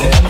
[0.00, 0.29] Damn.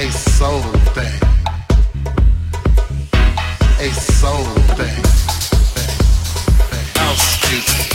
[0.00, 0.62] a soul
[0.94, 1.20] thing,
[3.80, 4.44] a soul
[4.78, 5.04] thing.
[6.94, 7.92] House music,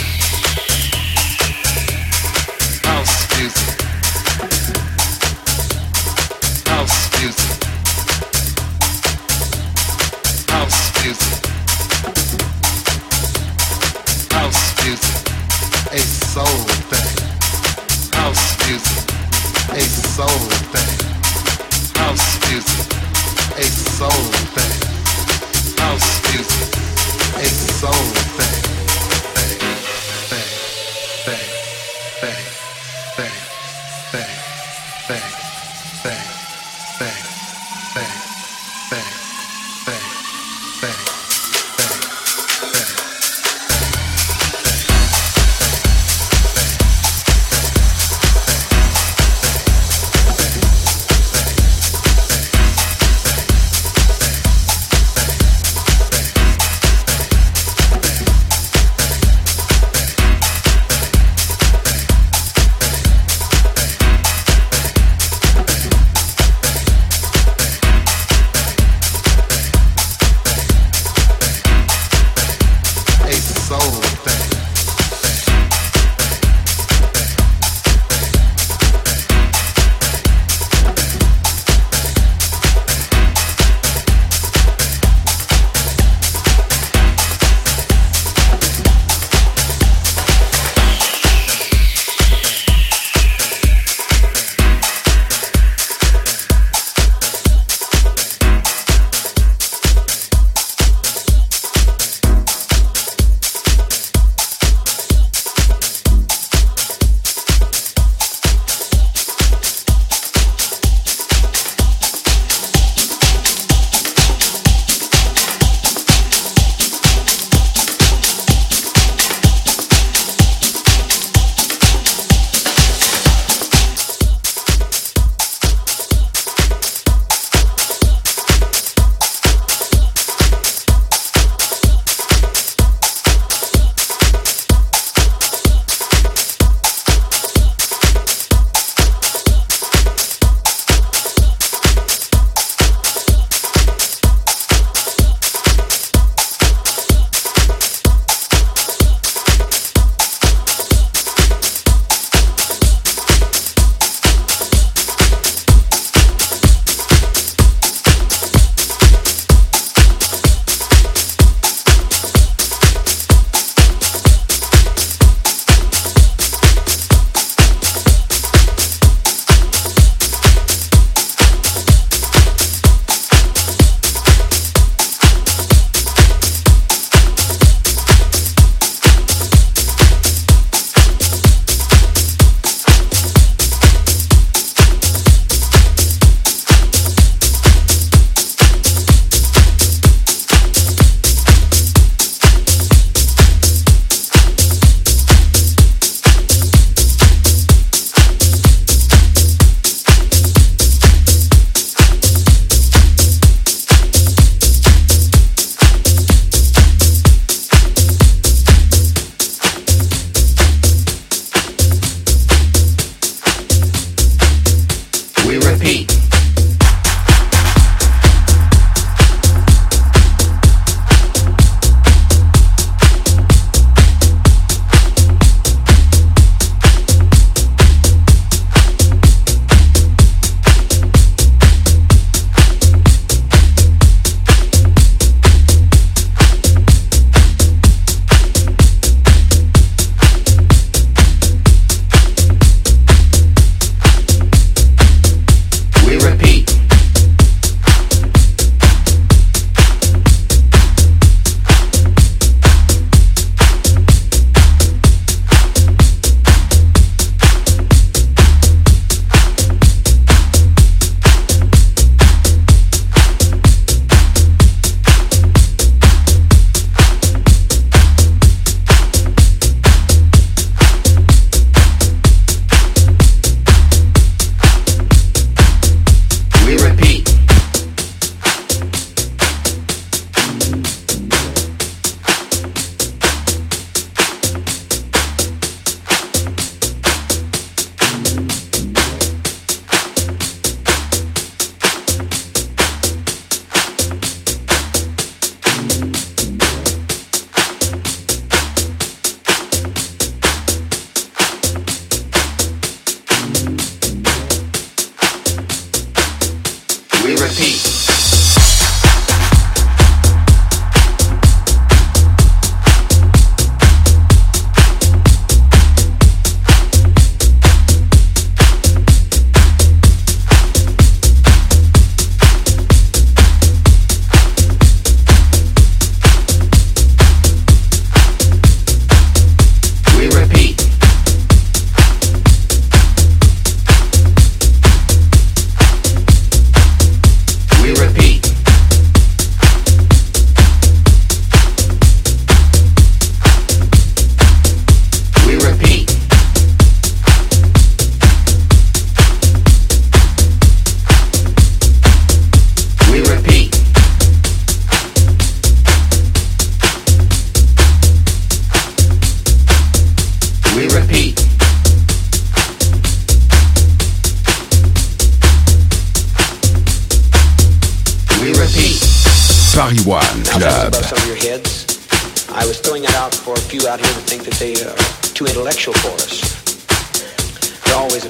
[2.84, 3.80] house music.
[6.66, 7.50] House music.
[10.50, 11.38] House music.
[14.30, 15.16] House music.
[15.92, 17.16] A soul thing.
[18.12, 19.04] House music.
[19.72, 21.13] A soul thing.
[22.04, 22.92] House music.
[23.56, 24.10] A soul
[24.52, 25.78] thing.
[25.78, 26.76] House music.
[27.34, 27.92] A soul
[28.36, 28.83] thing.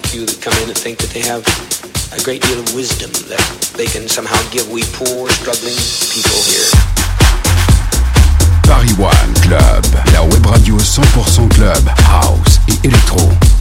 [0.08, 1.42] Few that come in and think that they have
[2.12, 3.42] a great deal of wisdom that
[3.76, 5.76] they can somehow give we poor, struggling
[6.10, 6.68] people here.
[8.64, 9.84] Paris One Club.
[10.12, 13.53] La web radio 100% club, house et électro.